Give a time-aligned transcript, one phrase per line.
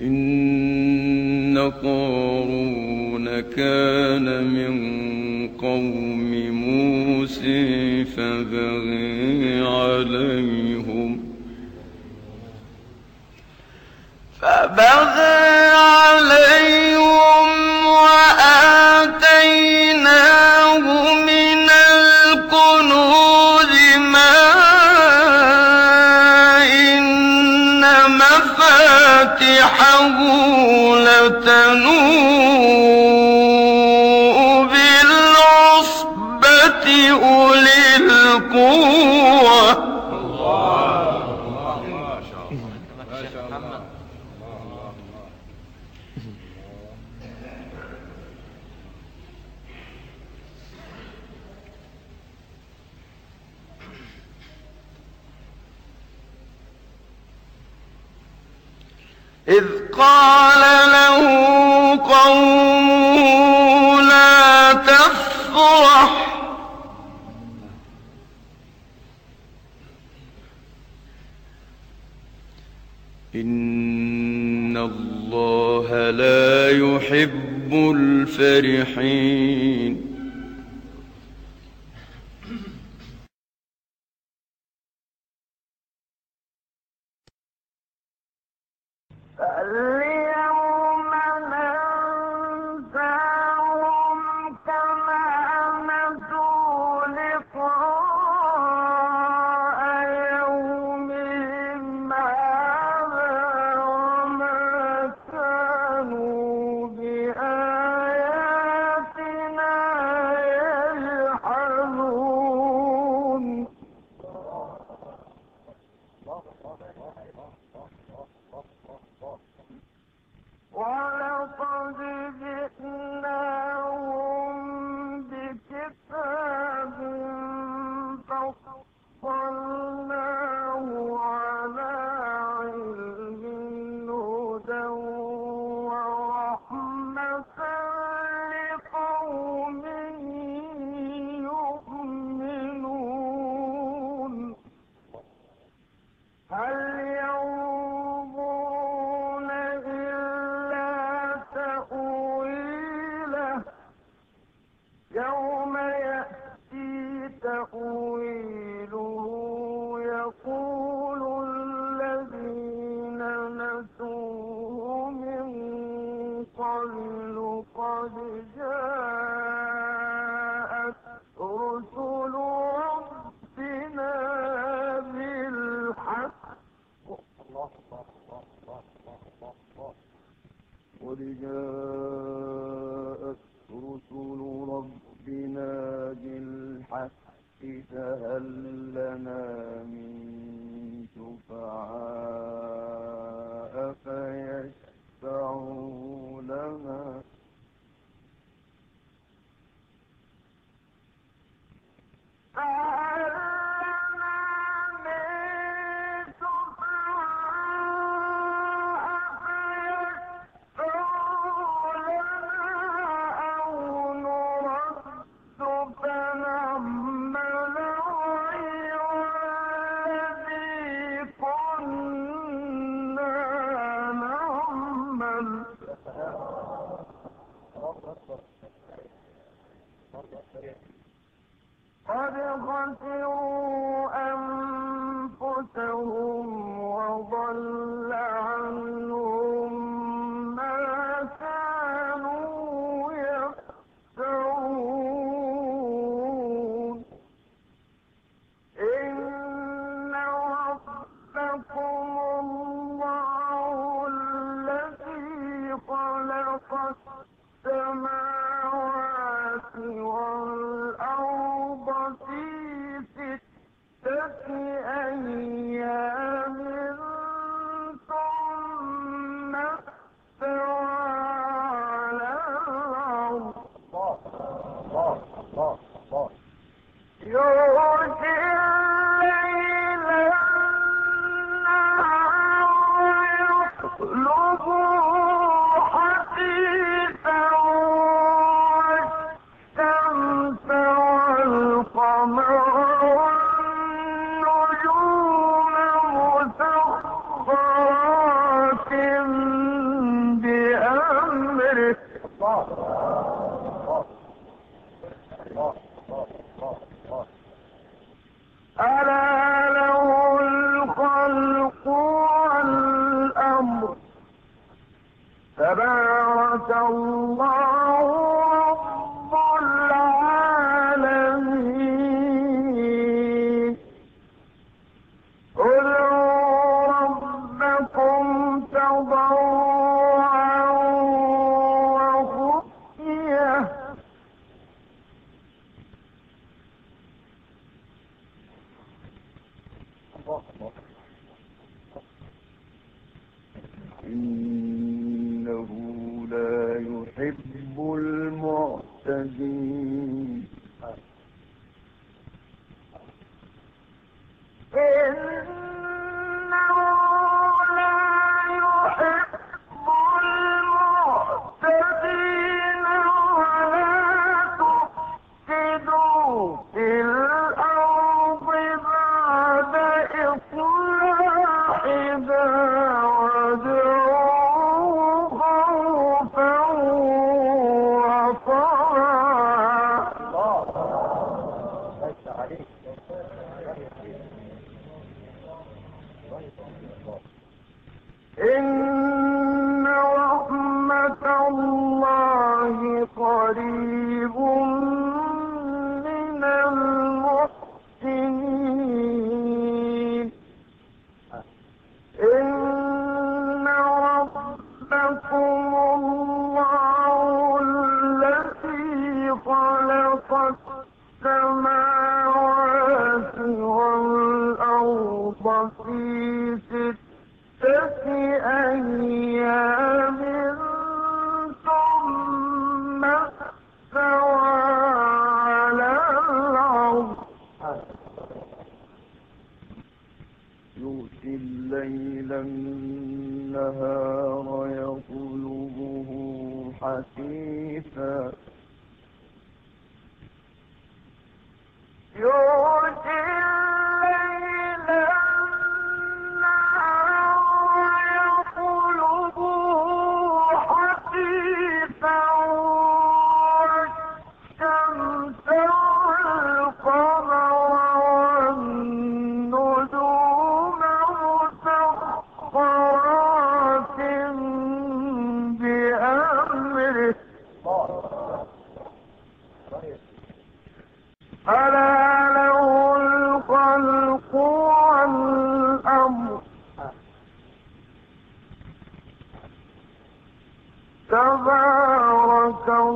[0.00, 4.74] إن قارون كان من
[5.48, 11.20] قوم موسى فبغي عليهم
[14.40, 17.48] فبغي عليهم
[17.86, 19.69] وآتيهم
[60.00, 60.62] قال
[60.96, 61.16] له
[61.96, 66.10] قومه لا تفرح.
[73.34, 80.09] إن الله لا يحب الفرحين.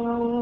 [0.03, 0.34] Bye.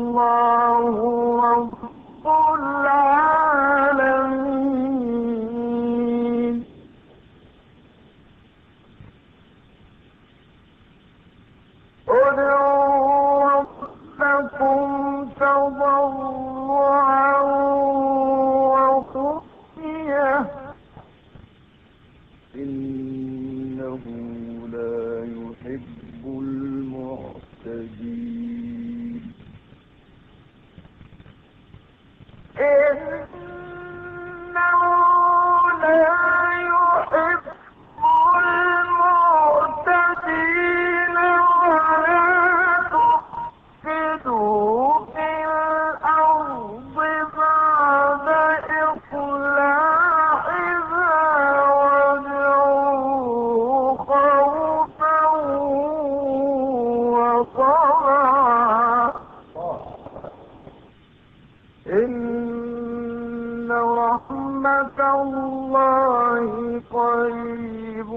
[61.87, 66.47] إن رحمة الله
[66.93, 68.11] قريب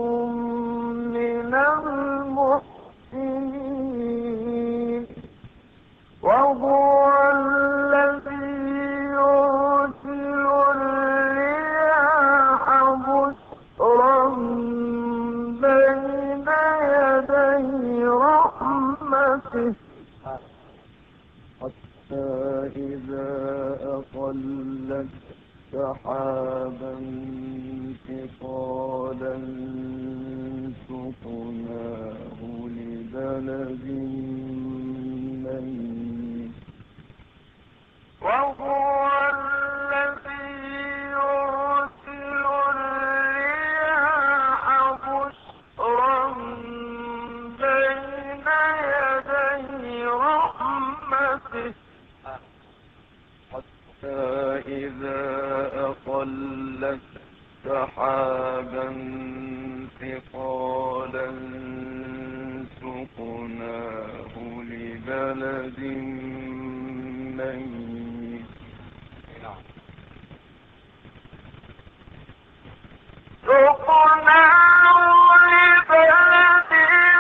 [1.16, 2.76] من المحسنين.
[6.24, 6.85] وهو
[24.26, 25.14] وظلت
[25.72, 26.94] سحابا
[28.18, 29.36] انتصالا
[30.88, 32.40] سقناه
[32.78, 33.86] لبلد
[35.46, 36.56] ميت.
[38.22, 39.65] وهو
[56.26, 57.00] وظل
[57.66, 58.88] سحابا
[60.02, 61.28] ثقالا
[62.82, 64.34] سقناه
[64.70, 65.80] لبلد
[67.38, 68.46] ميت.
[73.46, 74.98] سقناه
[75.48, 77.15] لبلد ميت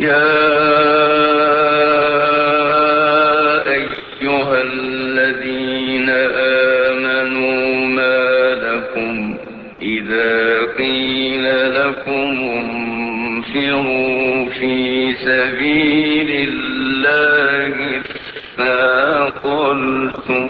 [0.00, 0.50] يا
[3.68, 6.10] أيها الذين
[6.90, 9.36] آمنوا ما لكم
[9.82, 18.02] إذا قيل لكم انفروا في سبيل الله
[18.56, 20.48] فاقلتم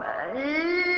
[0.00, 0.95] mãi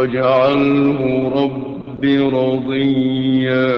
[0.00, 1.00] واجعله
[1.36, 3.68] رب رضيا.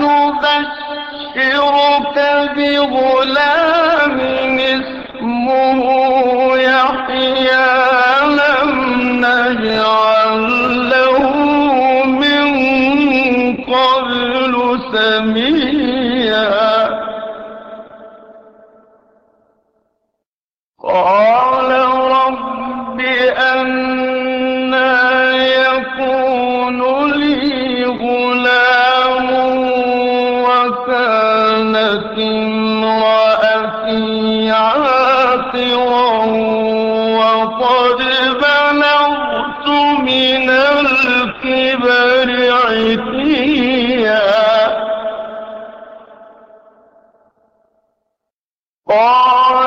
[0.02, 1.36] نبشرك
[2.56, 4.18] بغلام
[4.58, 5.82] اسمه
[6.56, 7.68] يحيى.
[8.40, 8.72] لم
[9.26, 10.42] نجعل
[10.90, 11.22] له
[12.22, 12.46] من
[13.64, 14.54] قبل
[14.92, 15.57] سميع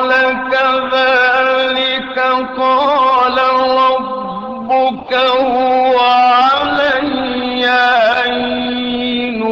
[0.02, 2.18] قال كذلك
[2.58, 3.38] قال
[3.78, 7.64] ربك هو علي
[8.26, 9.42] أين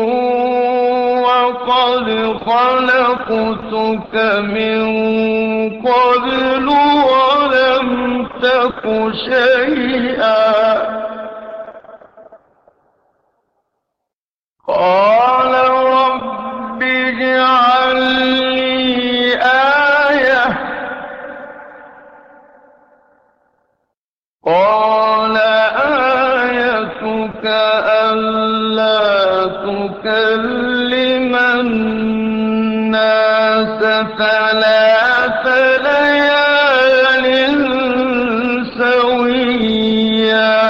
[1.20, 2.06] وقد
[2.46, 4.80] خلقتك من
[5.86, 6.66] قبل
[7.12, 7.88] ولم
[8.42, 8.82] تك
[9.28, 10.40] شيئا.
[14.68, 15.09] قال
[34.18, 35.44] ثلاث
[35.86, 37.26] ليال
[38.78, 40.60] سويا.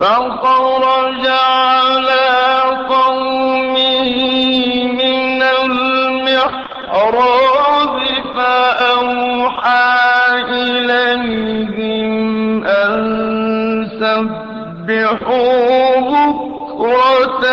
[0.00, 2.28] فخرج على
[2.88, 4.10] قومه
[5.00, 7.14] من المحراب
[8.36, 9.94] فأوحى
[10.50, 12.14] إليهم
[12.66, 13.02] أن
[14.00, 15.54] سبحوا
[16.00, 17.44] بكرة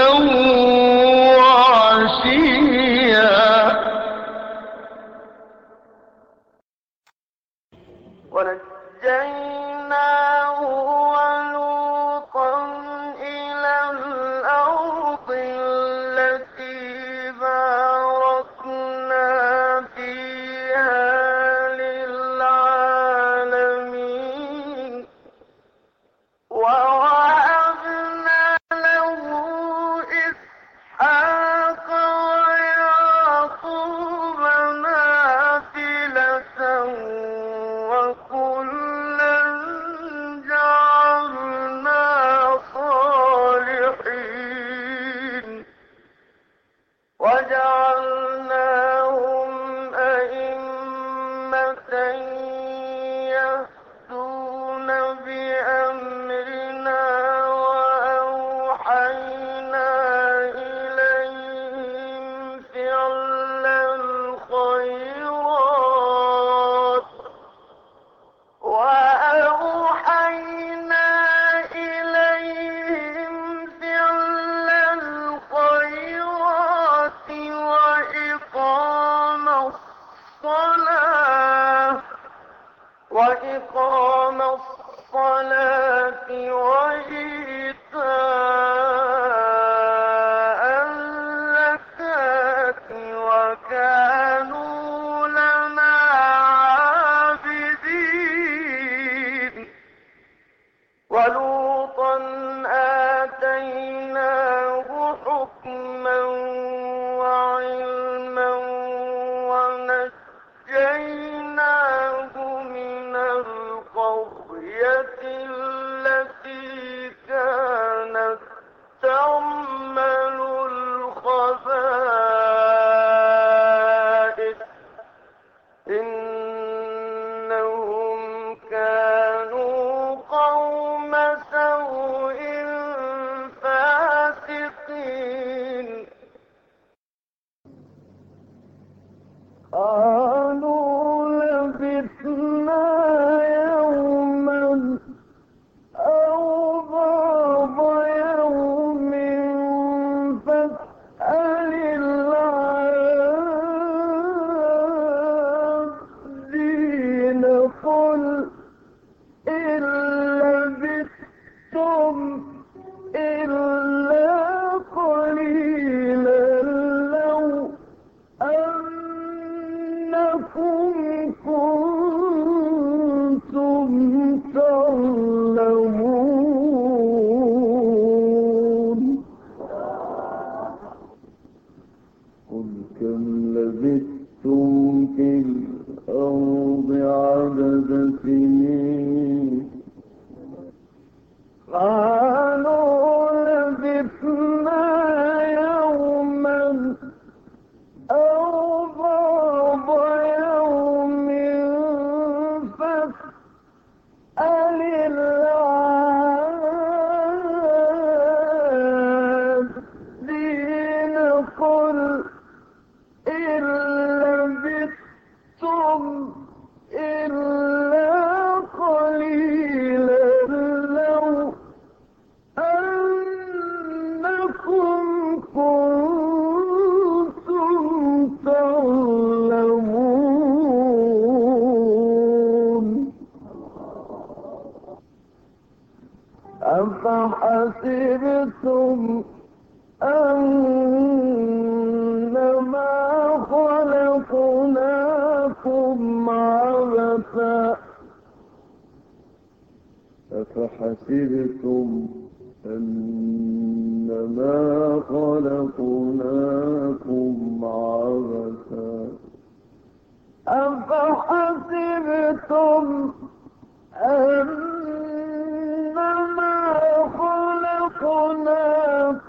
[8.42, 9.71] ونجينا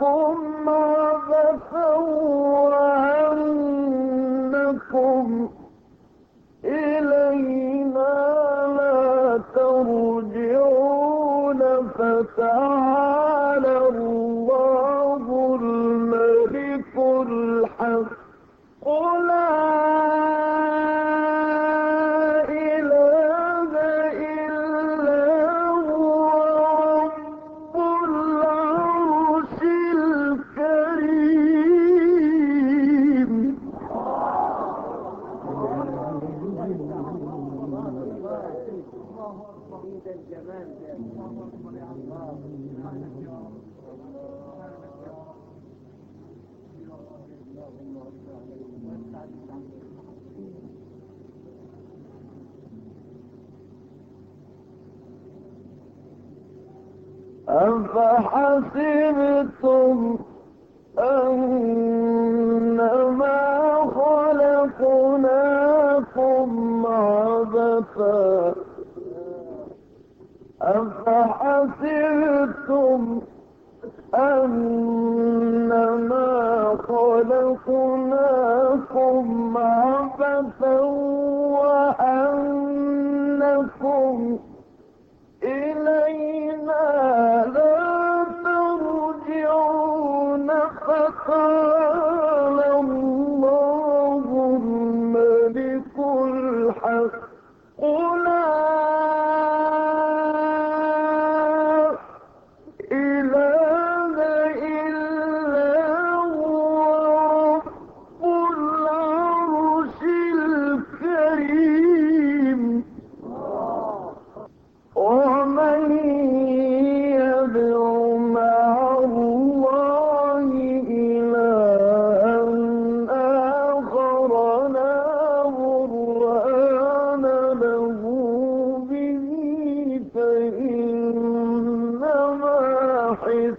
[0.05, 0.92] Oh my.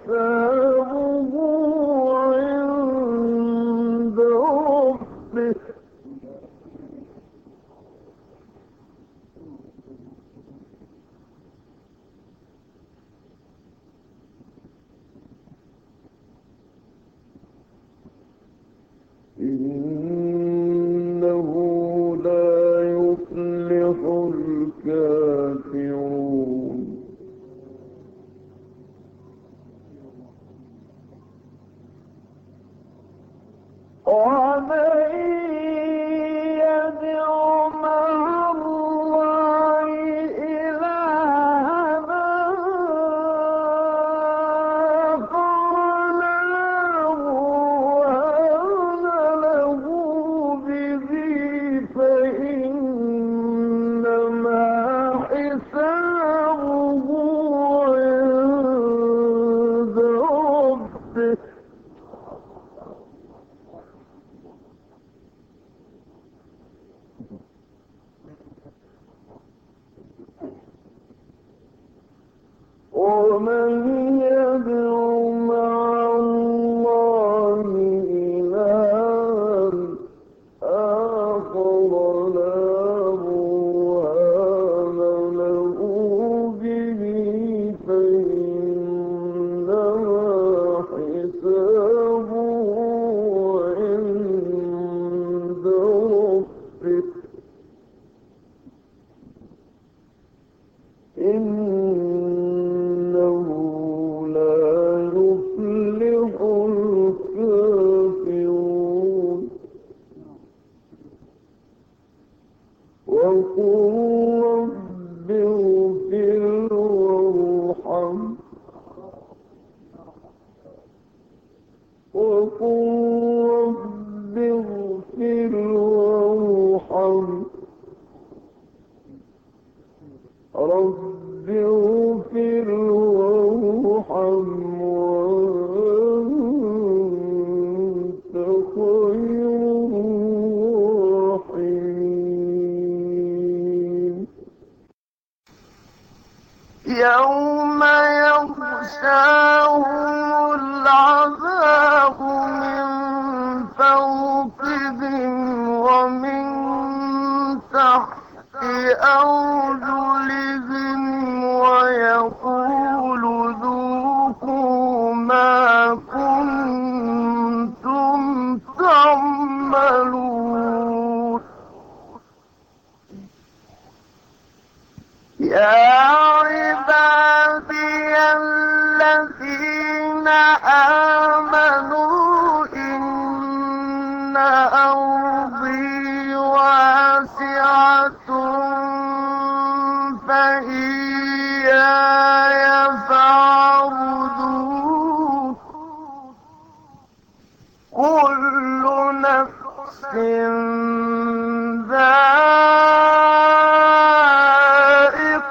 [0.03, 0.32] حسابه
[73.33, 73.72] ومن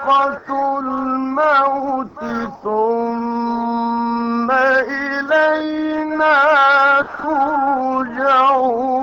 [0.02, 2.18] سكرة الموت
[2.62, 4.50] ثم
[4.90, 6.36] إلينا
[7.22, 9.01] ترجعون.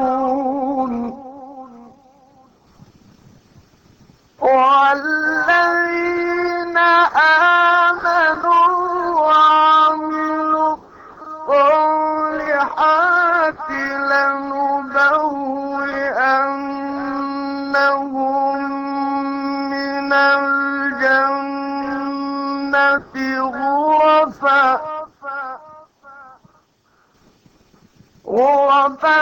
[28.39, 29.19] غرفا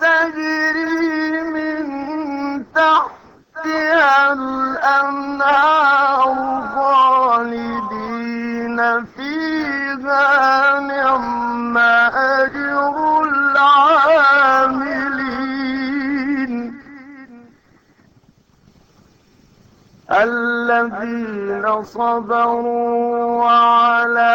[0.00, 1.84] تجري من
[2.74, 6.34] تحتها الأنهار
[6.74, 14.94] خالدين فيها نعم أجر العاملين.
[20.10, 24.34] الذين صبروا وعلى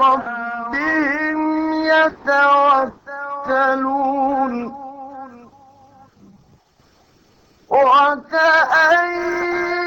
[0.00, 0.37] ربهم
[3.48, 4.54] يتوكلون
[7.68, 9.77] وكأي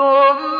[0.00, 0.59] ثم